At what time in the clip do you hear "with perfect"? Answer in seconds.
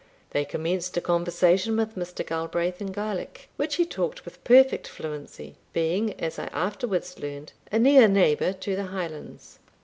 4.25-4.87